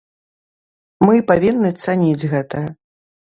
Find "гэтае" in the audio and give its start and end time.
2.35-2.65